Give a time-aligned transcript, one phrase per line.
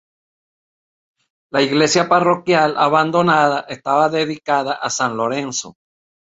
[1.51, 5.77] La iglesia parroquial, abandonada, estaba dedicada a San Lorenzo.